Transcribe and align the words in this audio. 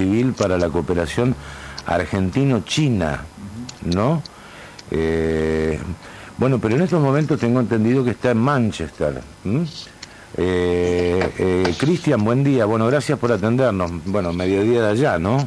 civil 0.00 0.32
para 0.32 0.56
la 0.56 0.68
cooperación 0.68 1.34
argentino-china, 1.86 3.22
¿no? 3.94 4.22
Eh, 4.90 5.78
bueno, 6.38 6.58
pero 6.58 6.76
en 6.76 6.82
estos 6.82 7.02
momentos 7.02 7.38
tengo 7.38 7.60
entendido 7.60 8.02
que 8.02 8.12
está 8.12 8.30
en 8.30 8.38
Manchester. 8.38 9.20
Eh, 10.36 11.30
eh, 11.38 11.74
Cristian, 11.78 12.24
buen 12.24 12.42
día. 12.42 12.64
Bueno, 12.64 12.86
gracias 12.86 13.18
por 13.18 13.30
atendernos. 13.30 13.90
Bueno, 14.06 14.32
mediodía 14.32 14.82
de 14.82 14.88
allá, 14.88 15.18
¿no? 15.18 15.46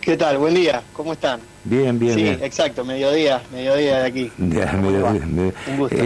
¿Qué 0.00 0.16
tal? 0.16 0.38
Buen 0.38 0.54
día. 0.54 0.82
¿Cómo 0.92 1.14
están? 1.14 1.40
Bien, 1.64 1.98
bien. 1.98 2.14
Sí, 2.14 2.26
exacto, 2.44 2.84
mediodía, 2.84 3.40
mediodía 3.52 3.98
de 4.00 4.06
aquí. 4.06 4.32
Un 4.38 5.78
gusto. 5.78 5.96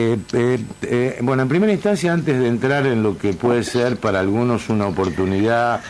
bueno, 1.22 1.42
en 1.42 1.48
primera 1.48 1.72
instancia, 1.72 2.12
antes 2.12 2.38
de 2.38 2.48
entrar 2.48 2.86
en 2.86 3.02
lo 3.02 3.18
que 3.18 3.34
puede 3.34 3.62
ser 3.62 3.96
para 3.98 4.20
algunos 4.20 4.68
una 4.68 4.86
oportunidad 4.86 5.82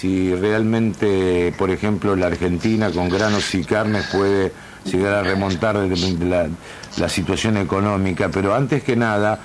si 0.00 0.34
realmente, 0.34 1.54
por 1.56 1.70
ejemplo, 1.70 2.16
la 2.16 2.26
Argentina 2.26 2.90
con 2.90 3.08
granos 3.08 3.54
y 3.54 3.64
carnes 3.64 4.06
puede 4.12 4.52
llegar 4.84 5.14
a 5.14 5.22
remontar 5.22 5.76
la, 5.76 6.48
la 6.96 7.08
situación 7.08 7.56
económica, 7.56 8.28
pero 8.28 8.54
antes 8.54 8.82
que 8.82 8.96
nada, 8.96 9.38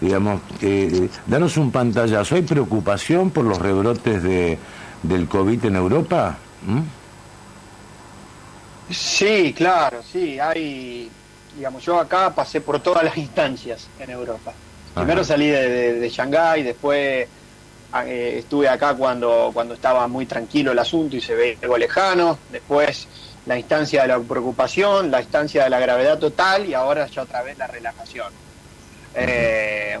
digamos, 0.00 0.42
eh, 0.60 1.08
danos 1.26 1.56
un 1.56 1.72
pantallazo. 1.72 2.34
¿Hay 2.34 2.42
preocupación 2.42 3.30
por 3.30 3.44
los 3.44 3.58
rebrotes 3.58 4.22
de, 4.22 4.58
del 5.02 5.26
COVID 5.26 5.64
en 5.64 5.76
Europa? 5.76 6.36
¿Mm? 6.66 6.82
Sí, 8.92 9.54
claro, 9.56 10.02
sí. 10.02 10.38
Hay, 10.38 11.10
digamos, 11.56 11.82
yo 11.82 11.98
acá 11.98 12.30
pasé 12.34 12.60
por 12.60 12.78
todas 12.80 13.04
las 13.04 13.16
instancias 13.26 13.88
en 13.98 14.10
Europa. 14.10 14.52
Primero 14.94 15.24
salí 15.24 15.48
de, 15.48 15.68
de, 15.68 15.92
de 15.94 16.08
Shanghái, 16.08 16.62
después 16.62 17.26
eh, 18.06 18.38
estuve 18.38 18.68
acá 18.68 18.94
cuando, 18.94 19.50
cuando 19.52 19.74
estaba 19.74 20.08
muy 20.08 20.26
tranquilo 20.26 20.72
el 20.72 20.78
asunto 20.78 21.16
y 21.16 21.20
se 21.20 21.34
ve 21.34 21.58
algo 21.62 21.78
lejano, 21.78 22.38
después 22.50 23.06
la 23.46 23.58
instancia 23.58 24.02
de 24.02 24.08
la 24.08 24.18
preocupación, 24.18 25.10
la 25.10 25.20
instancia 25.20 25.64
de 25.64 25.70
la 25.70 25.78
gravedad 25.78 26.18
total 26.18 26.66
y 26.66 26.74
ahora 26.74 27.06
ya 27.06 27.22
otra 27.22 27.42
vez 27.42 27.58
la 27.58 27.66
relajación. 27.66 28.32
Eh, 29.14 29.98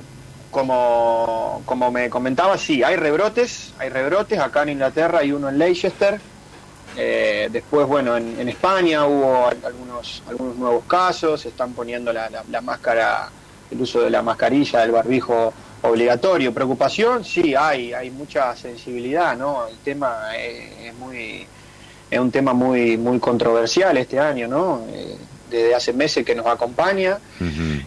como, 0.50 1.62
como 1.66 1.90
me 1.90 2.08
comentaba, 2.08 2.56
sí, 2.56 2.82
hay 2.82 2.96
rebrotes, 2.96 3.74
hay 3.78 3.88
rebrotes, 3.88 4.38
acá 4.38 4.62
en 4.62 4.70
Inglaterra 4.70 5.18
hay 5.18 5.32
uno 5.32 5.48
en 5.48 5.58
Leicester, 5.58 6.20
eh, 6.96 7.48
después, 7.50 7.86
bueno, 7.86 8.16
en, 8.16 8.48
España 8.48 9.04
hubo 9.04 9.48
algunos, 9.48 10.22
algunos 10.28 10.56
nuevos 10.56 10.84
casos, 10.84 11.40
se 11.40 11.48
están 11.48 11.72
poniendo 11.72 12.12
la, 12.12 12.30
la 12.48 12.60
máscara, 12.60 13.30
el 13.70 13.80
uso 13.80 14.00
de 14.00 14.10
la 14.10 14.22
mascarilla, 14.22 14.80
del 14.80 14.92
barbijo 14.92 15.52
obligatorio. 15.82 16.52
Preocupación, 16.52 17.24
sí, 17.24 17.54
hay, 17.54 17.92
hay 17.92 18.10
mucha 18.10 18.56
sensibilidad, 18.56 19.36
¿no? 19.36 19.66
El 19.66 19.76
tema 19.78 20.36
es, 20.36 20.94
muy, 20.94 21.46
es 22.10 22.18
un 22.18 22.30
tema 22.30 22.52
muy, 22.52 22.96
muy 22.96 23.18
controversial 23.18 23.96
este 23.96 24.18
año, 24.18 24.48
¿no? 24.48 24.84
Eh, 24.90 25.16
desde 25.50 25.74
hace 25.74 25.92
meses 25.92 26.24
que 26.24 26.34
nos 26.34 26.46
acompaña 26.46 27.18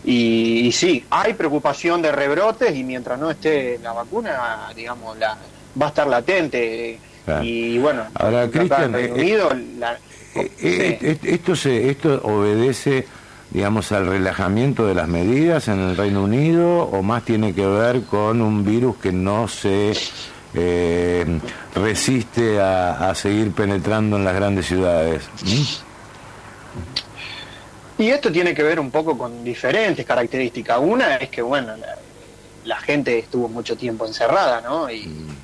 y, 0.05 0.71
sí, 0.71 1.03
hay 1.09 1.33
preocupación 1.33 2.01
de 2.01 2.11
rebrotes 2.11 2.73
y 2.73 2.83
mientras 2.83 3.19
no 3.19 3.29
esté 3.29 3.79
la 3.83 3.91
vacuna, 3.91 4.69
digamos, 4.73 5.17
la, 5.17 5.37
va 5.79 5.87
a 5.87 5.89
estar 5.89 6.07
latente. 6.07 6.99
Y 7.41 7.77
bueno, 7.79 8.03
ahora 8.13 8.47
Cristian, 8.49 8.95
esto 11.23 11.55
se, 11.55 11.89
esto 11.89 12.21
obedece 12.23 13.05
digamos, 13.51 13.91
al 13.91 14.07
relajamiento 14.07 14.85
de 14.85 14.95
las 14.95 15.07
medidas 15.07 15.67
en 15.67 15.79
el 15.79 15.97
Reino 15.97 16.23
Unido 16.23 16.83
o 16.83 17.01
más 17.01 17.23
tiene 17.23 17.53
que 17.53 17.65
ver 17.65 18.03
con 18.03 18.41
un 18.41 18.65
virus 18.65 18.97
que 18.97 19.11
no 19.11 19.47
se 19.47 19.93
eh, 20.53 21.39
resiste 21.75 22.59
a, 22.59 23.13
seguir 23.15 23.51
penetrando 23.51 24.17
en 24.17 24.25
las 24.25 24.35
grandes 24.35 24.65
ciudades? 24.65 25.23
¿Mm? 25.43 25.63
Y 27.99 28.09
esto 28.09 28.31
tiene 28.31 28.53
que 28.53 28.61
ver 28.61 28.79
un 28.79 28.91
poco 28.91 29.17
con 29.17 29.43
diferentes 29.43 30.05
características. 30.05 30.77
Una 30.79 31.15
es 31.15 31.29
que, 31.29 31.41
bueno, 31.41 31.73
la, 32.63 32.77
gente 32.79 33.17
estuvo 33.17 33.49
mucho 33.49 33.75
tiempo 33.75 34.05
encerrada, 34.05 34.61
¿no? 34.61 34.89
Y, 34.89 35.07
mm. 35.07 35.37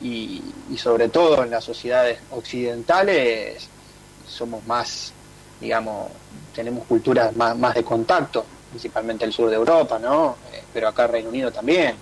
y, 0.00 0.42
y 0.70 0.78
sobre 0.78 1.08
todo 1.08 1.44
en 1.44 1.50
las 1.50 1.64
sociedades 1.64 2.18
occidentales 2.30 3.68
somos 4.26 4.64
más, 4.66 5.12
digamos, 5.60 6.10
tenemos 6.54 6.86
culturas 6.86 7.34
más, 7.36 7.56
más 7.56 7.74
de 7.74 7.84
contacto, 7.84 8.44
principalmente 8.70 9.24
el 9.24 9.32
sur 9.32 9.50
de 9.50 9.56
Europa, 9.56 9.98
¿no? 9.98 10.36
Eh, 10.52 10.62
pero 10.72 10.88
acá 10.88 11.06
Reino 11.06 11.28
Unido 11.28 11.50
también. 11.50 11.94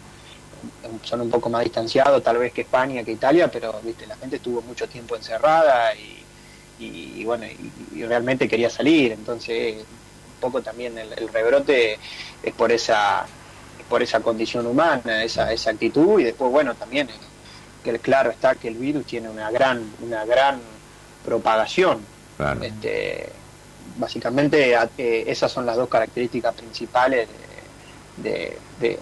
Son 1.03 1.21
un 1.21 1.31
poco 1.31 1.49
más 1.49 1.63
distanciados 1.63 2.23
tal 2.23 2.39
vez 2.39 2.53
que 2.53 2.63
España, 2.63 3.05
que 3.05 3.13
Italia, 3.13 3.49
pero 3.51 3.81
viste 3.83 4.07
la 4.07 4.17
gente 4.17 4.37
estuvo 4.37 4.61
mucho 4.63 4.89
tiempo 4.89 5.15
encerrada 5.15 5.95
y, 5.95 7.25
bueno, 7.25 7.45
y, 7.47 8.05
realmente 8.05 8.49
quería 8.49 8.69
salir. 8.69 9.13
Entonces, 9.13 9.77
un 9.77 10.41
poco 10.41 10.61
también 10.61 10.99
el, 10.99 11.29
rebrote 11.29 11.99
es 12.43 12.55
por 12.55 12.73
esa 12.73 13.27
por 13.89 14.03
esa 14.03 14.21
condición 14.21 14.67
humana, 14.67 15.25
esa, 15.25 15.51
esa 15.51 15.71
actitud 15.71 16.21
y 16.21 16.25
después 16.25 16.51
bueno 16.51 16.75
también 16.75 17.09
que 17.83 17.99
claro 18.01 18.31
está 18.31 18.55
que 18.55 18.69
el 18.69 18.75
virus 18.75 19.07
tiene 19.07 19.31
una 19.31 19.51
gran 19.51 19.95
una 20.03 20.27
gran 20.27 20.61
propagación 21.25 22.01
este, 22.61 23.33
básicamente 23.97 24.75
eh, 24.99 25.25
esas 25.27 25.51
son 25.51 25.67
las 25.67 25.77
dos 25.77 25.89
características 25.89 26.55
principales 26.55 27.29
de, 28.17 28.99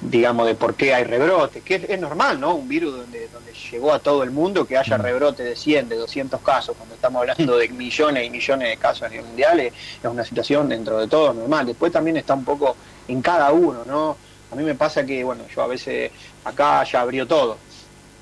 digamos 0.00 0.46
de 0.46 0.54
por 0.54 0.74
qué 0.74 0.94
hay 0.94 1.04
rebrotes 1.04 1.62
que 1.62 1.86
es, 1.88 2.00
normal 2.00 2.40
no 2.40 2.54
un 2.54 2.68
virus 2.68 2.96
donde 2.96 3.28
donde 3.28 3.52
llegó 3.52 3.92
a 3.92 3.98
todo 3.98 4.22
el 4.22 4.30
mundo 4.30 4.64
que 4.64 4.76
haya 4.76 4.96
mm. 4.96 5.02
rebrote 5.02 5.42
de 5.42 5.56
100 5.56 5.88
de 5.88 5.96
200 5.96 6.40
casos 6.40 6.76
cuando 6.76 6.94
estamos 6.94 7.20
hablando 7.20 7.56
de 7.58 7.68
millones 7.68 8.26
y 8.26 8.30
millones 8.30 8.68
de 8.68 8.76
casos 8.76 9.02
a 9.02 9.08
nivel 9.08 9.26
mundial 9.26 9.60
es 9.60 9.72
una 10.04 10.24
situación 10.24 10.68
dentro 10.68 10.98
de 11.00 11.08
todo 11.08 11.34
normal. 11.34 11.66
Después 11.66 11.92
también 11.92 12.16
está 12.16 12.34
un 12.34 12.44
poco 12.44 12.76
en 13.08 13.20
cada 13.20 13.50
uno 13.50 13.84
no 13.84 14.16
a 14.50 14.54
mí 14.54 14.62
me 14.62 14.74
pasa 14.74 15.04
que 15.04 15.24
bueno 15.24 15.44
yo 15.54 15.62
a 15.62 15.66
veces 15.66 16.10
acá 16.44 16.84
ya 16.84 17.00
abrió 17.00 17.26
todo. 17.26 17.58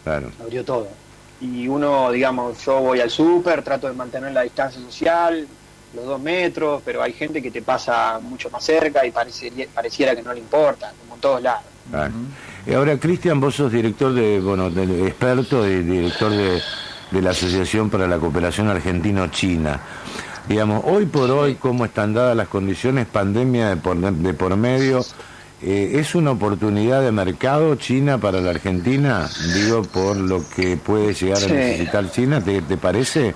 Claro. 0.03 0.31
abrió 0.41 0.65
todo. 0.65 0.89
Y 1.41 1.69
uno 1.69 2.11
digamos 2.11 2.65
yo 2.65 2.81
voy 2.81 3.01
al 3.01 3.11
súper 3.11 3.63
trato 3.63 3.87
de 3.87 3.93
mantener 3.93 4.33
la 4.33 4.43
distancia 4.43 4.81
social 4.81 5.47
los 5.95 6.05
dos 6.05 6.21
metros, 6.21 6.83
pero 6.85 7.03
hay 7.03 7.13
gente 7.13 7.43
que 7.43 7.51
te 7.51 7.63
pasa 7.63 8.19
mucho 8.21 8.51
más 8.51 8.65
cerca 8.65 9.05
y 9.07 9.11
pareciera 9.11 10.15
que 10.15 10.23
no 10.23 10.33
le 10.33 10.41
importa, 10.41 10.93
como 11.01 11.15
en 11.15 11.21
todos 11.21 11.43
lados. 11.43 11.65
Y 12.67 12.75
ahora, 12.75 12.99
Cristian, 12.99 13.41
vos 13.41 13.55
sos 13.55 13.71
director 13.71 14.13
de, 14.13 14.41
bueno, 14.41 14.71
del 14.71 15.07
experto 15.07 15.67
y 15.67 15.83
director 15.83 16.33
de, 16.33 16.61
la 17.23 17.31
Asociación 17.31 17.89
para 17.89 18.07
la 18.07 18.19
Cooperación 18.19 18.69
Argentino-China. 18.69 19.81
Digamos, 20.49 20.83
hoy 20.85 21.07
por 21.07 21.31
hoy, 21.31 21.55
¿cómo 21.55 21.85
están 21.85 22.13
dadas 22.13 22.37
las 22.37 22.49
condiciones, 22.49 23.07
pandemia 23.07 23.71
de 23.71 23.77
por, 23.77 23.97
de 23.97 24.35
por 24.35 24.57
medio? 24.57 25.05
Eh, 25.63 25.93
¿Es 25.95 26.15
una 26.15 26.33
oportunidad 26.33 27.03
de 27.03 27.13
mercado 27.13 27.75
China 27.77 28.19
para 28.19 28.41
la 28.41 28.51
Argentina? 28.51 29.29
Digo, 29.55 29.83
por 29.83 30.17
lo 30.17 30.43
que 30.55 30.77
puede 30.77 31.15
llegar 31.15 31.43
a 31.43 31.47
necesitar 31.47 32.11
China, 32.11 32.43
¿te, 32.43 32.61
te 32.61 32.77
parece? 32.77 33.35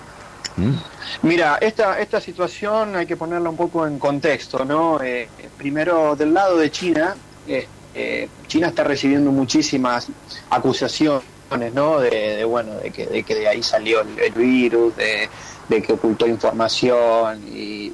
¿Mm? 0.57 0.75
Mira, 1.23 1.59
esta, 1.61 1.99
esta 2.01 2.21
situación 2.21 2.97
hay 2.97 3.07
que 3.07 3.17
ponerla 3.17 3.51
un 3.51 3.57
poco 3.57 3.87
en 3.87 3.99
contexto, 3.99 4.65
¿no? 4.65 5.01
Eh, 5.03 5.29
primero, 5.57 6.17
del 6.17 6.35
lado 6.35 6.57
de 6.57 6.71
China, 6.71 7.15
eh, 7.47 7.67
eh, 7.95 8.29
China 8.47 8.69
está 8.69 8.85
recibiendo 8.85 9.31
muchísimas 9.33 10.09
acusaciones, 10.51 11.23
¿no? 11.75 12.01
De, 12.01 12.45
bueno, 12.45 12.75
de 12.77 12.91
que, 12.91 13.07
de 13.07 13.23
que 13.23 13.35
de 13.35 13.49
ahí 13.49 13.63
salió 13.63 14.01
el, 14.01 14.33
virus, 14.33 14.95
de, 14.97 15.29
que 15.69 15.93
ocultó 15.93 16.27
información 16.27 17.43
y, 17.53 17.93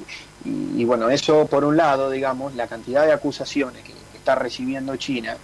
bueno, 0.85 1.09
eso 1.09 1.45
por 1.47 1.65
un 1.65 1.75
lado, 1.75 2.09
digamos, 2.09 2.55
la 2.55 2.67
cantidad 2.67 3.05
de 3.05 3.13
acusaciones 3.13 3.83
que, 3.83 3.93
está 4.17 4.35
recibiendo 4.35 4.93
China 4.97 5.37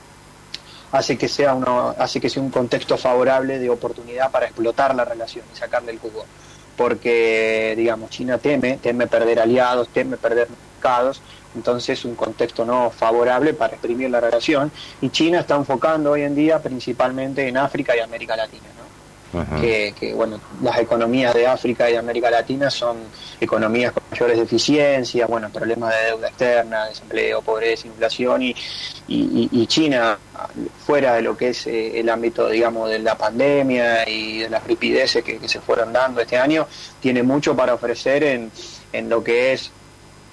hace 0.91 1.18
que 1.18 1.29
sea 1.29 1.53
uno, 1.53 1.96
hace 1.97 2.19
que 2.19 2.29
sea 2.29 2.44
un 2.44 2.50
contexto 2.50 2.97
favorable 2.97 3.57
de 3.57 3.69
oportunidad 3.69 4.29
para 4.29 4.47
explotar 4.47 4.94
la 4.94 5.06
relación 5.06 5.46
y 5.53 5.58
sacarle 5.58 5.93
el 5.93 5.99
jugo 5.99 6.26
porque, 6.75 7.73
digamos, 7.78 8.09
China 8.09 8.37
teme, 8.37 8.78
teme 8.81 9.08
perder 9.08 9.40
aliados, 9.40 9.90
teme 9.90 10.17
perder 10.17 10.47
mercados, 10.75 11.22
entonces 11.55 12.03
un 12.05 12.16
contexto 12.16 12.66
no 12.66 12.90
favorable 12.90 13.53
para 13.53 13.73
exprimir 13.73 14.09
la 14.09 14.20
relación, 14.20 14.72
y 15.02 15.09
China 15.09 15.40
está 15.40 15.55
enfocando 15.55 16.11
hoy 16.11 16.23
en 16.23 16.35
día 16.35 16.59
principalmente 16.61 17.47
en 17.47 17.58
África 17.58 17.96
y 17.96 17.99
América 17.99 18.35
Latina, 18.35 18.64
¿no? 18.78 18.83
Que, 19.59 20.14
bueno, 20.16 20.40
las 20.62 20.78
economías 20.80 21.34
de 21.34 21.47
África 21.47 21.90
y 21.90 21.94
de 21.94 21.97
América 21.97 22.30
Latina 22.30 22.70
son 22.70 22.97
economías 23.40 23.91
con 23.91 24.03
mayores 24.12 24.38
deficiencias, 24.38 25.28
bueno, 25.28 25.50
problemas 25.50 25.94
de 25.96 26.06
deuda 26.06 26.28
externa, 26.28 26.85
desempleo, 26.85 27.41
pobreza, 27.41 27.88
inflación 27.88 28.44
y, 28.44 28.56
y, 29.08 29.68
China, 29.68 30.18
fuera 30.85 31.16
de 31.16 31.22
lo 31.24 31.35
que 31.35 31.50
es 31.50 31.68
eh, 31.68 32.00
el 32.00 32.09
ámbito, 32.09 32.50
digamos, 32.50 32.90
de 32.90 33.00
la 33.00 33.18
pandemia 33.18 34.08
y 34.08 34.40
de 34.40 34.50
las 34.50 34.64
ripideces 34.66 35.24
que, 35.24 35.47
se 35.47 35.59
fueron 35.59 35.91
dando 35.91 36.22
este 36.22 36.38
año, 36.38 36.68
tiene 37.00 37.24
mucho 37.24 37.56
para 37.56 37.74
ofrecer 37.74 38.24
en, 38.24 38.52
en 38.91 39.09
lo 39.09 39.24
que 39.24 39.53
es 39.53 39.72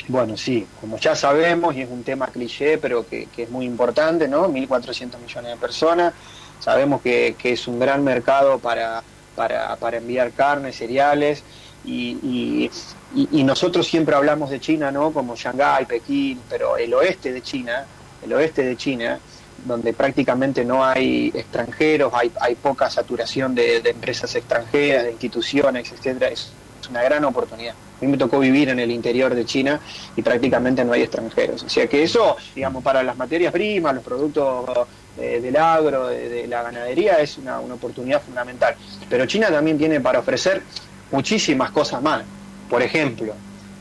bueno, 0.09 0.37
sí, 0.37 0.67
como 0.81 0.99
ya 0.99 1.15
sabemos, 1.15 1.77
y 1.77 1.83
es 1.83 1.89
un 1.89 2.03
tema 2.03 2.27
cliché, 2.27 2.79
pero 2.79 3.07
que, 3.07 3.27
que 3.27 3.45
es 3.45 3.51
muy 3.51 3.65
importante, 3.65 4.27
¿no? 4.27 4.49
1.400 4.49 5.19
millones 5.19 5.53
de 5.53 5.57
personas, 5.57 6.15
sabemos 6.61 7.03
que, 7.03 7.35
es 7.43 7.67
un 7.67 7.81
gran 7.81 8.05
mercado 8.05 8.59
para, 8.59 9.03
para, 9.35 9.77
para 9.77 9.97
enviar 9.97 10.31
carne, 10.33 10.73
cereales, 10.73 11.43
y, 11.85 12.71
y, 13.15 13.43
nosotros 13.43 13.87
siempre 13.87 14.15
hablamos 14.15 14.51
de 14.51 14.61
China, 14.61 14.93
¿no? 14.93 15.13
Como 15.13 15.35
Shanghái, 15.35 15.87
Pekín, 15.87 16.41
pero 16.49 16.77
el 16.77 16.93
oeste 16.95 17.33
de 17.33 17.43
China, 17.43 17.87
el 18.23 18.33
oeste 18.35 18.63
de 18.63 18.77
China, 18.77 19.19
donde 19.65 19.93
prácticamente 19.93 20.65
no 20.65 20.85
hay 20.85 21.33
extranjeros, 21.35 22.13
hay, 22.15 22.31
hay 22.41 22.55
poca 22.55 22.89
saturación 22.91 23.55
de, 23.55 23.79
empresas 23.79 24.35
extranjeras, 24.35 25.05
de 25.05 25.13
instituciones, 25.13 25.91
etcétera, 25.91 26.29
es, 26.29 26.53
una 26.89 27.03
gran 27.03 27.25
oportunidad. 27.25 27.75
A 27.75 28.05
mí 28.05 28.11
me 28.11 28.17
tocó 28.17 28.39
vivir 28.39 28.69
en 28.71 28.79
el 28.79 28.91
interior 28.91 29.35
de 29.35 29.45
China 29.45 29.81
y 30.17 30.23
prácticamente 30.23 30.85
no 30.85 30.93
hay 30.93 31.03
extranjeros. 31.03 31.63
O 31.63 31.69
sea 31.69 31.87
que 31.87 32.03
eso, 32.03 32.37
digamos, 32.55 32.83
para 32.83 33.03
las 33.03 33.17
materias 33.17 33.53
primas, 33.53 33.95
los 33.95 34.05
productos 34.05 34.89
eh, 35.19 35.41
del 35.43 35.57
agro, 35.57 36.09
de, 36.09 36.47
la 36.47 36.63
ganadería, 36.63 37.19
es 37.21 37.37
una, 37.39 37.61
una 37.61 37.75
oportunidad 37.75 38.23
fundamental. 38.23 38.75
Pero 39.09 39.27
China 39.27 39.49
también 39.51 39.77
tiene 39.77 40.01
para 40.01 40.21
ofrecer 40.21 40.63
muchísimas 41.11 41.71
cosas 41.71 42.01
más. 42.01 42.23
Por 42.71 42.83
ejemplo, 42.83 43.35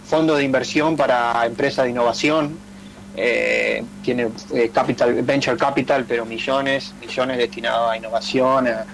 fondos 0.05 0.37
de 0.37 0.43
inversión 0.43 0.97
para 0.97 1.45
empresas 1.45 1.85
de 1.85 1.91
innovación, 1.91 2.57
eh, 3.15 3.83
tiene 4.03 4.29
eh, 4.53 4.69
capital, 4.73 5.13
venture 5.23 5.57
capital, 5.57 6.05
pero 6.07 6.25
millones, 6.25 6.93
millones 7.01 7.37
destinados 7.37 7.91
a 7.91 7.97
innovación, 7.97 8.67
a, 8.67 8.85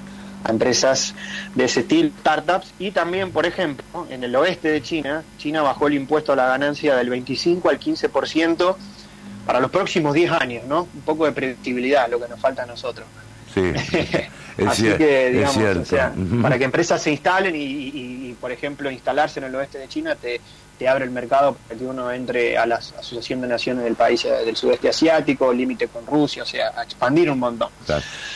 empresas 0.47 1.15
de 1.53 1.65
ese 1.65 1.81
estilo, 1.81 2.11
startups, 2.19 2.73
y 2.79 2.91
también, 2.91 3.31
por 3.31 3.45
ejemplo, 3.45 3.85
en 4.09 4.23
el 4.23 4.35
oeste 4.35 4.69
de 4.69 4.81
China, 4.81 5.23
China 5.37 5.61
bajó 5.61 5.87
el 5.87 5.93
impuesto 5.95 6.33
a 6.33 6.35
la 6.35 6.47
ganancia 6.47 6.95
del 6.95 7.09
25 7.09 7.69
al 7.69 7.79
15% 7.79 8.75
para 9.45 9.59
los 9.59 9.71
próximos 9.71 10.13
10 10.13 10.31
años, 10.31 10.63
¿no? 10.67 10.87
Un 10.93 11.01
poco 11.01 11.25
de 11.25 11.31
predictibilidad, 11.31 12.09
lo 12.09 12.19
que 12.19 12.27
nos 12.27 12.39
falta 12.39 12.63
a 12.63 12.65
nosotros. 12.65 13.07
Sí, 13.53 13.71
Así 14.67 14.83
que, 14.93 15.31
digamos, 15.31 15.89
para 16.41 16.57
que 16.57 16.63
empresas 16.63 17.01
se 17.01 17.11
instalen 17.11 17.53
y, 17.55 18.35
por 18.39 18.51
ejemplo, 18.51 18.89
instalarse 18.89 19.39
en 19.39 19.45
el 19.45 19.55
oeste 19.55 19.77
de 19.77 19.87
China 19.87 20.15
te, 20.15 20.39
te 20.77 20.87
abre 20.87 21.05
el 21.05 21.11
mercado 21.11 21.53
para 21.53 21.79
que 21.79 21.85
uno 21.85 22.11
entre 22.11 22.57
a 22.57 22.65
la 22.65 22.75
Asociación 22.75 23.41
de 23.41 23.47
Naciones 23.47 23.83
del 23.83 23.95
país 23.95 24.25
eh, 24.25 24.31
del 24.45 24.55
sudeste 24.55 24.89
asiático, 24.89 25.53
límite 25.53 25.87
con 25.87 26.05
Rusia, 26.05 26.43
o 26.43 26.45
sea, 26.45 26.73
a 26.75 26.83
expandir 26.83 27.29
un 27.29 27.39
montón. 27.39 27.69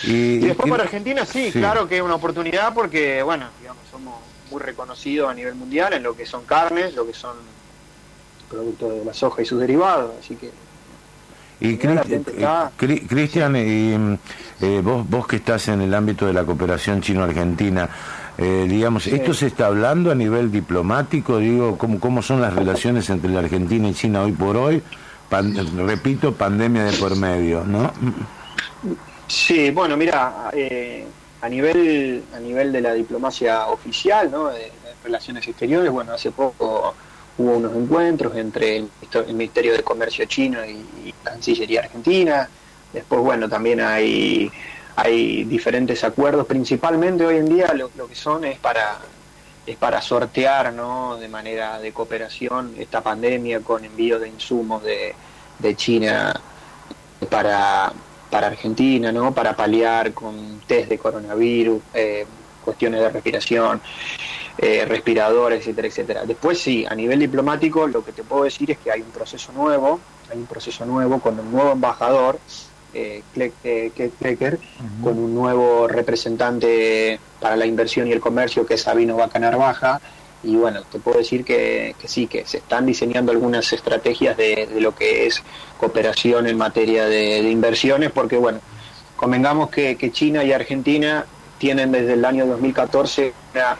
Y, 0.03 0.37
después 0.39 0.69
para 0.69 0.83
Argentina 0.83 1.25
sí, 1.25 1.51
claro 1.51 1.87
que 1.87 1.97
es 1.97 2.01
una 2.01 2.15
oportunidad 2.15 2.73
porque, 2.73 3.21
bueno, 3.23 3.47
digamos, 3.59 3.83
somos 3.91 4.15
muy 4.51 4.61
reconocidos 4.61 5.29
a 5.29 5.33
nivel 5.33 5.55
mundial 5.55 5.93
en 5.93 6.03
lo 6.03 6.15
que 6.15 6.25
son 6.25 6.45
carnes, 6.45 6.95
lo 6.95 7.05
que 7.05 7.13
son 7.13 7.35
productos 8.49 8.93
de 8.93 9.05
la 9.05 9.13
soja 9.13 9.41
y 9.41 9.45
sus 9.45 9.59
derivados, 9.59 10.11
así 10.19 10.35
que 10.35 10.51
y 11.61 11.77
Cristian, 11.77 13.55
y, 13.55 14.17
eh, 14.61 14.81
vos, 14.81 15.07
vos 15.09 15.27
que 15.27 15.37
estás 15.37 15.67
en 15.67 15.81
el 15.81 15.93
ámbito 15.93 16.25
de 16.25 16.31
la 16.31 16.45
cooperación 16.45 17.01
chino-argentina, 17.01 17.89
eh, 18.41 18.65
digamos, 18.69 19.05
¿esto 19.07 19.33
se 19.33 19.47
está 19.47 19.67
hablando 19.67 20.11
a 20.11 20.15
nivel 20.15 20.51
diplomático? 20.51 21.39
Digo, 21.39 21.77
¿cómo, 21.77 21.99
¿cómo 21.99 22.21
son 22.21 22.41
las 22.41 22.53
relaciones 22.53 23.09
entre 23.09 23.29
la 23.29 23.39
Argentina 23.39 23.89
y 23.89 23.93
China 23.93 24.23
hoy 24.23 24.31
por 24.31 24.55
hoy? 24.55 24.81
repito, 25.29 26.33
pandemia 26.33 26.85
de 26.85 26.97
por 26.97 27.15
medio, 27.15 27.63
¿no? 27.63 27.91
Sí, 29.27 29.69
bueno, 29.69 29.95
mira, 29.95 30.49
eh, 30.53 31.05
a 31.41 31.49
nivel 31.49 32.23
a 32.35 32.39
nivel 32.39 32.71
de 32.71 32.81
la 32.81 32.93
diplomacia 32.93 33.67
oficial, 33.67 34.31
¿no? 34.31 34.49
De, 34.49 34.71
relaciones 35.03 35.47
exteriores, 35.47 35.91
bueno, 35.91 36.13
hace 36.13 36.31
poco 36.31 36.93
hubo 37.37 37.57
unos 37.57 37.73
encuentros 37.73 38.35
entre 38.35 38.77
el, 38.77 38.89
Ministerio 39.33 39.73
de 39.73 39.83
Comercio 39.83 40.25
chino 40.25 40.59
y, 40.65 41.13
Cancillería 41.23 41.81
argentina. 41.81 42.49
Después, 42.91 43.21
bueno, 43.21 43.47
también 43.47 43.81
hay, 43.81 44.51
hay 45.01 45.43
diferentes 45.45 46.03
acuerdos. 46.03 46.45
Principalmente 46.45 47.25
hoy 47.25 47.37
en 47.37 47.49
día 47.49 47.73
lo, 47.73 48.07
que 48.07 48.15
son 48.15 48.43
es 48.45 48.59
para 48.59 48.97
es 49.65 49.77
para 49.77 50.01
sortear 50.01 50.73
¿no? 50.73 51.17
de 51.17 51.27
manera 51.27 51.79
de 51.79 51.91
cooperación 51.91 52.73
esta 52.79 53.01
pandemia 53.01 53.59
con 53.59 53.85
envío 53.85 54.17
de 54.17 54.27
insumos 54.27 54.81
de, 54.83 55.13
de 55.59 55.75
China 55.75 56.33
para, 57.29 57.93
para 58.31 58.47
Argentina, 58.47 59.11
¿no? 59.11 59.31
para 59.31 59.55
paliar 59.55 60.11
con 60.11 60.61
test 60.65 60.89
de 60.89 60.97
coronavirus, 60.97 61.81
eh, 61.93 62.25
cuestiones 62.65 62.99
de 62.99 63.09
respiración. 63.09 63.81
Eh, 64.61 64.83
respiradores, 64.83 65.61
etcétera, 65.61 65.87
etcétera. 65.87 66.25
Después 66.25 66.59
sí, 66.59 66.85
a 66.85 66.93
nivel 66.93 67.17
diplomático 67.17 67.87
lo 67.87 68.03
que 68.03 68.11
te 68.11 68.23
puedo 68.23 68.43
decir 68.43 68.69
es 68.71 68.77
que 68.79 68.91
hay 68.91 68.99
un 68.99 69.11
proceso 69.11 69.53
nuevo, 69.53 70.01
hay 70.29 70.37
un 70.37 70.47
proceso 70.47 70.85
nuevo 70.85 71.21
con 71.21 71.39
un 71.39 71.49
nuevo 71.49 71.71
embajador, 71.71 72.37
eh, 72.93 73.23
eh 73.63 74.57
con 75.03 75.17
un 75.17 75.35
nuevo 75.35 75.87
representante 75.87 77.19
para 77.39 77.55
la 77.55 77.65
inversión 77.65 78.07
y 78.07 78.11
el 78.11 78.19
comercio 78.19 78.65
que 78.65 78.75
es 78.75 78.81
Sabino 78.81 79.15
Bacanar 79.15 79.57
Baja. 79.57 80.01
Y 80.41 80.55
bueno, 80.55 80.83
te 80.89 80.99
puedo 80.99 81.17
decir 81.17 81.43
que, 81.43 81.95
sí, 82.05 82.27
que 82.27 82.45
se 82.45 82.59
están 82.59 82.85
diseñando 82.85 83.31
algunas 83.31 83.71
estrategias 83.73 84.37
de, 84.37 84.69
lo 84.79 84.95
que 84.95 85.27
es 85.27 85.43
cooperación 85.77 86.47
en 86.47 86.57
materia 86.57 87.05
de, 87.05 87.41
inversiones, 87.41 88.11
porque 88.11 88.37
bueno, 88.37 88.59
convengamos 89.17 89.69
que, 89.69 89.97
que 89.97 90.11
China 90.11 90.43
y 90.43 90.53
Argentina 90.53 91.25
tienen 91.57 91.91
desde 91.91 92.13
el 92.13 92.23
año 92.23 92.47
2014 92.47 93.33
una 93.53 93.77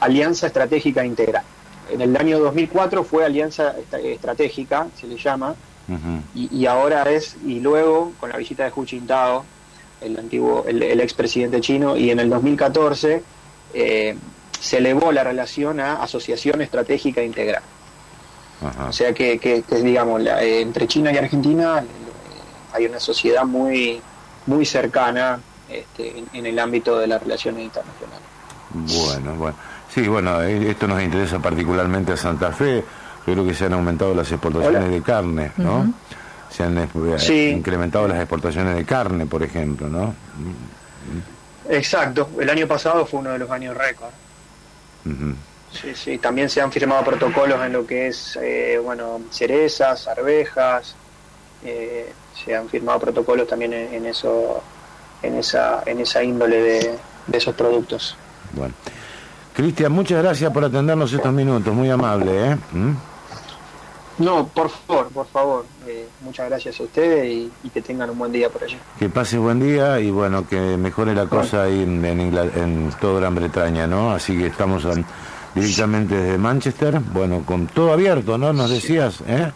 Alianza 0.00 0.48
Estratégica 0.48 1.04
Integral. 1.04 1.44
En 1.90 2.00
el 2.00 2.16
año 2.16 2.38
2004 2.40 3.04
fue 3.04 3.24
Alianza 3.24 3.74
Estratégica, 4.02 4.88
se 4.98 5.06
le 5.06 5.16
llama, 5.16 5.54
y, 6.34 6.66
ahora 6.66 7.10
es, 7.10 7.36
y 7.44 7.60
luego 7.60 8.12
con 8.18 8.30
la 8.30 8.36
visita 8.36 8.64
de 8.64 8.72
Hu 8.74 8.84
Jintao, 8.84 9.44
el 10.00 10.18
antiguo, 10.18 10.64
el, 10.66 10.82
el 10.82 11.00
expresidente 11.00 11.60
chino, 11.60 11.96
y 11.96 12.10
en 12.10 12.20
el 12.20 12.30
2014 12.30 13.22
eh, 13.74 14.16
se 14.60 14.78
elevó 14.78 15.12
la 15.12 15.24
relación 15.24 15.80
a 15.80 16.02
Asociación 16.02 16.62
Estratégica 16.62 17.22
Integral. 17.22 17.62
O 18.88 18.92
sea 18.92 19.12
que, 19.12 19.38
que, 19.38 19.62
digamos, 19.82 20.22
eh, 20.22 20.62
entre 20.62 20.86
China 20.86 21.12
y 21.12 21.18
Argentina 21.18 21.80
eh, 21.80 21.86
hay 22.72 22.86
una 22.86 22.98
sociedad 22.98 23.44
muy, 23.44 24.00
muy 24.46 24.64
cercana 24.64 25.38
este, 25.68 26.24
en 26.32 26.46
el 26.46 26.58
ámbito 26.58 26.98
de 26.98 27.06
las 27.06 27.22
relaciones 27.22 27.62
internacionales. 27.64 28.26
Bueno, 28.72 29.34
bueno. 29.34 29.56
Sí, 29.92 30.08
bueno, 30.08 30.40
esto 30.40 30.88
nos 30.88 31.00
interesa 31.02 31.38
particularmente 31.38 32.12
a 32.12 32.16
Santa 32.16 32.50
Fe. 32.52 32.82
Yo 33.26 33.32
creo 33.32 33.46
que 33.46 33.54
se 33.54 33.66
han 33.66 33.72
aumentado 33.72 34.14
las 34.14 34.30
exportaciones 34.30 34.90
de 34.90 35.02
carne, 35.02 35.52
¿no? 35.56 35.92
Se 36.50 36.62
han 36.62 36.78
eh, 36.78 37.50
incrementado 37.50 38.06
las 38.06 38.18
exportaciones 38.18 38.76
de 38.76 38.84
carne, 38.84 39.26
por 39.26 39.42
ejemplo, 39.42 39.88
¿no? 39.88 40.14
Exacto. 41.68 42.30
El 42.38 42.50
año 42.50 42.66
pasado 42.68 43.06
fue 43.06 43.20
uno 43.20 43.30
de 43.30 43.38
los 43.38 43.50
años 43.50 43.76
récord. 43.76 44.10
Sí, 45.72 45.94
sí. 45.94 46.18
También 46.18 46.48
se 46.48 46.60
han 46.60 46.70
firmado 46.70 47.02
protocolos 47.04 47.60
en 47.64 47.72
lo 47.72 47.86
que 47.86 48.08
es, 48.08 48.38
eh, 48.40 48.78
bueno, 48.82 49.22
cerezas, 49.30 50.06
arvejas. 50.06 50.94
se 51.62 52.54
han 52.54 52.68
firmado 52.68 53.00
protocolos 53.00 53.48
también 53.48 53.72
en, 53.72 54.06
eso, 54.06 54.62
en 55.22 55.36
esa, 55.38 55.82
en 55.86 56.00
esa 56.00 56.22
índole 56.22 56.60
de, 56.60 56.98
de 57.26 57.38
esos 57.38 57.54
productos. 57.54 58.16
Bueno. 58.52 58.74
Cristian, 59.54 59.92
muchas 59.92 60.20
gracias 60.20 60.52
por 60.52 60.64
atendernos 60.64 61.12
estos 61.12 61.32
minutos, 61.32 61.72
muy 61.72 61.88
amable. 61.88 62.50
¿eh? 62.50 62.56
¿Mm? 62.72 62.92
No, 64.18 64.46
por 64.46 64.70
favor, 64.70 65.08
por 65.08 65.26
favor. 65.26 65.66
Eh, 65.86 66.06
muchas 66.20 66.48
gracias 66.48 66.78
a 66.80 66.84
ustedes 66.84 67.50
y, 67.62 67.68
que 67.70 67.82
tengan 67.82 68.10
un 68.10 68.18
buen 68.18 68.32
día 68.32 68.48
por 68.48 68.62
allí. 68.62 68.78
Que 68.98 69.08
pase 69.08 69.38
buen 69.38 69.60
día 69.60 69.98
y 70.00 70.10
bueno, 70.10 70.46
que 70.46 70.76
mejore 70.76 71.14
la 71.14 71.26
cosa 71.26 71.64
ahí 71.64 71.82
en, 71.82 72.04
en, 72.04 72.92
toda 73.00 73.20
Gran 73.20 73.34
Bretaña, 73.34 73.86
¿no? 73.86 74.12
Así 74.12 74.36
que 74.38 74.46
estamos 74.46 74.86
directamente 75.54 76.14
desde 76.14 76.38
Manchester, 76.38 77.00
bueno, 77.00 77.42
con 77.44 77.66
todo 77.66 77.92
abierto, 77.92 78.38
¿no? 78.38 78.52
Nos 78.52 78.70
decías, 78.70 79.20
¿eh? 79.26 79.50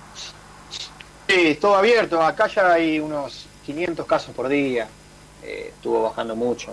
Sí, 1.29 1.59
todo 1.61 1.77
abierto. 1.77 2.23
Acá 2.23 2.49
ya 2.49 2.73
hay 2.73 2.99
unos 2.99 3.47
500 3.67 4.07
casos 4.07 4.35
por 4.35 4.49
día. 4.49 4.89
Eh, 5.43 5.73
estuvo 5.75 6.03
bajando 6.03 6.35
mucho. 6.35 6.73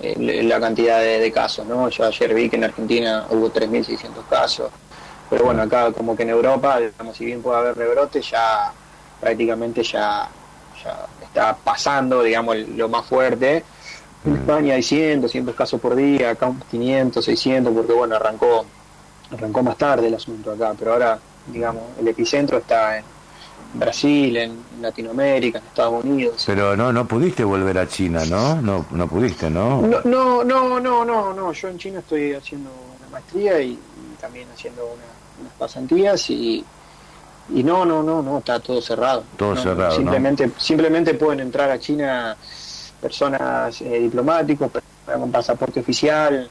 Eh, 0.00 0.42
la 0.42 0.58
cantidad 0.58 1.00
de, 1.00 1.30
casos, 1.30 1.66
¿no? 1.66 1.88
Yo 1.88 2.04
ayer 2.04 2.34
vi 2.34 2.48
que 2.48 2.56
en 2.56 2.64
Argentina 2.64 3.26
hubo 3.30 3.52
3.600 3.52 4.26
casos, 4.28 4.70
pero 5.32 5.46
bueno, 5.46 5.62
acá 5.62 5.90
como 5.92 6.14
que 6.14 6.24
en 6.24 6.28
Europa, 6.28 6.78
digamos, 6.78 7.16
si 7.16 7.24
bien 7.24 7.40
puede 7.40 7.56
haber 7.56 7.74
rebrotes, 7.74 8.30
ya 8.30 8.70
prácticamente 9.18 9.82
ya, 9.82 10.28
ya 10.84 11.06
está 11.22 11.56
pasando, 11.56 12.22
digamos, 12.22 12.54
lo 12.76 12.86
más 12.90 13.06
fuerte. 13.06 13.64
En 14.26 14.36
España 14.36 14.74
hay 14.74 14.82
100, 14.82 15.22
200 15.22 15.54
casos 15.54 15.80
por 15.80 15.96
día, 15.96 16.32
acá 16.32 16.52
500, 16.70 17.24
600, 17.24 17.72
porque 17.72 17.94
bueno, 17.94 18.16
arrancó, 18.16 18.66
arrancó 19.32 19.62
más 19.62 19.78
tarde 19.78 20.08
el 20.08 20.14
asunto 20.16 20.52
acá, 20.52 20.74
pero 20.78 20.92
ahora, 20.92 21.18
digamos, 21.46 21.82
el 21.98 22.08
epicentro 22.08 22.58
está 22.58 22.98
en, 22.98 23.04
Brasil, 23.72 24.36
en 24.36 24.58
Latinoamérica, 24.82 25.60
en 25.60 25.64
Estados 25.64 26.04
Unidos. 26.04 26.44
Pero 26.44 26.76
no, 26.76 26.92
no 26.92 27.08
pudiste 27.08 27.42
volver 27.42 27.78
a 27.78 27.88
China, 27.88 28.22
¿no? 28.26 28.60
No, 28.60 28.84
no 28.90 29.08
pudiste, 29.08 29.48
¿no? 29.48 29.80
No, 29.80 30.02
no, 30.04 30.44
no, 30.44 30.78
no, 30.78 31.06
no, 31.06 31.32
no. 31.32 31.52
Yo 31.54 31.68
en 31.68 31.78
China 31.78 32.00
estoy 32.00 32.34
haciendo 32.34 32.68
una 32.98 33.08
maestría 33.12 33.62
y, 33.62 33.78
también 34.22 34.48
haciendo 34.54 34.86
unas 35.40 35.52
pasantías 35.58 36.30
y, 36.30 36.64
y 37.54 37.62
no, 37.62 37.84
no, 37.84 38.02
no, 38.02 38.22
no, 38.22 38.38
está 38.38 38.60
todo 38.60 38.80
cerrado. 38.80 39.24
Todo 39.36 39.56
cerrado. 39.56 39.96
Simplemente, 39.96 40.50
simplemente 40.58 41.14
pueden 41.14 41.40
entrar 41.40 41.70
a 41.70 41.78
China 41.78 42.36
personas 43.00 43.80
eh, 43.82 43.98
diplomáticos, 44.00 44.70
con 45.04 45.32
pasaporte 45.32 45.80
oficial, 45.80 46.48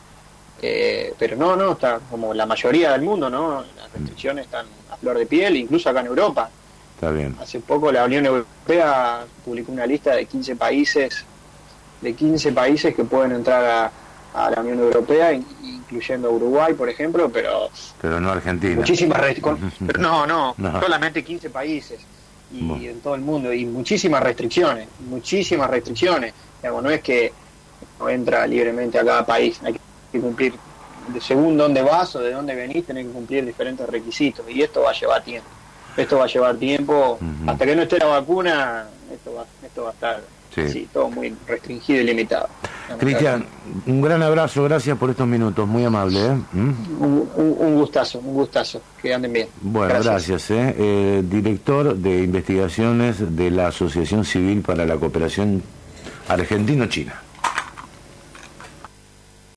eh, 0.62 1.14
pero 1.18 1.36
no, 1.36 1.56
no, 1.56 1.72
está 1.72 2.00
como 2.10 2.34
la 2.34 2.46
mayoría 2.46 2.92
del 2.92 3.02
mundo, 3.02 3.30
¿no? 3.30 3.64
Las 3.76 3.92
restricciones 3.94 4.46
están 4.46 4.66
a 4.92 4.98
flor 4.98 5.18
de 5.18 5.26
piel, 5.26 5.56
incluso 5.56 5.90
acá 5.90 6.02
en 6.02 6.08
Europa. 6.08 6.50
Está 6.96 7.10
bien. 7.12 7.36
Hace 7.42 7.62
poco 7.62 7.92
la 7.92 8.06
Unión 8.06 8.26
Europea 8.26 9.26
publicó 9.44 9.72
una 9.72 9.88
lista 9.88 10.16
de 10.16 10.26
15 10.26 10.56
países, 10.56 11.26
de 12.02 12.14
15 12.14 12.52
países 12.52 12.94
que 12.94 13.04
pueden 13.06 13.32
entrar 13.32 13.66
a, 13.66 13.92
a 14.34 14.50
la 14.50 14.62
Unión 14.62 14.80
Europea, 14.80 15.34
incluyendo 15.34 16.32
Uruguay, 16.32 16.74
por 16.74 16.90
ejemplo, 16.90 17.30
pero... 17.30 17.70
Pero 18.02 18.20
no 18.20 18.32
Argentina. 18.32 18.76
Muchísimas 18.76 19.20
restricciones. 19.20 19.82
no, 20.00 20.26
no, 20.26 20.56
solamente 20.80 21.24
15 21.24 21.50
países 21.50 22.00
y 22.54 22.88
en 22.88 23.00
todo 23.00 23.16
el 23.16 23.22
mundo, 23.22 23.54
y 23.54 23.66
muchísimas 23.66 24.22
restricciones, 24.22 24.88
muchísimas 25.08 25.70
restricciones. 25.70 26.34
Digamos, 26.62 26.84
no 26.84 26.90
es 26.90 27.02
que 27.02 27.32
no 28.00 28.10
entra 28.10 28.46
libremente 28.46 29.00
a 29.00 29.06
cada 29.06 29.26
país, 29.26 29.60
hay 29.64 29.80
que 30.12 30.20
cumplir, 30.20 30.54
según 31.22 31.58
dónde 31.58 31.82
vas 31.82 32.16
o 32.16 32.20
de 32.20 32.32
dónde 32.32 32.56
venís, 32.56 32.86
tenés 32.86 33.08
que 33.08 33.12
cumplir 33.14 33.46
diferentes 33.46 33.88
requisitos, 33.88 34.46
y 34.50 34.62
esto 34.62 34.82
va 34.82 34.92
a 34.92 34.94
llevar 34.94 35.24
tiempo. 35.24 35.50
Esto 35.96 36.18
va 36.18 36.24
a 36.24 36.28
llevar 36.28 36.56
tiempo, 36.56 37.20
hasta 37.48 37.66
que 37.66 37.76
no 37.76 37.82
esté 37.82 38.00
la 38.00 38.06
vacuna, 38.06 38.88
esto 39.14 39.34
va, 39.34 39.46
esto 39.66 39.84
va 39.84 39.90
a 39.90 39.94
estar 39.94 40.22
sí. 40.56 40.88
todo 40.92 41.10
muy 41.10 41.36
restringido 41.48 42.02
y 42.02 42.04
limitado. 42.06 42.48
Cristian, 43.00 43.46
un 43.88 44.02
gran 44.02 44.22
abrazo, 44.22 44.64
gracias 44.64 44.98
por 44.98 45.10
estos 45.10 45.28
minutos, 45.28 45.68
muy 45.68 45.84
amable. 45.84 46.20
¿eh? 46.20 46.38
¿Mm? 46.54 46.72
Un, 47.00 47.76
gustazo, 47.76 48.20
un 48.20 48.34
gustazo, 48.34 48.82
que 49.02 49.14
anden 49.14 49.34
bien. 49.34 49.48
Bueno, 49.62 49.96
gracias. 50.04 50.52
¿eh? 50.52 50.76
eh. 50.78 51.24
director 51.26 51.96
de 51.96 52.24
investigaciones 52.24 53.36
de 53.36 53.52
la 53.52 53.68
Asociación 53.68 54.26
Civil 54.26 54.62
para 54.62 54.86
la 54.86 54.98
Cooperación 54.98 55.64
Argentino-China. 56.28 57.22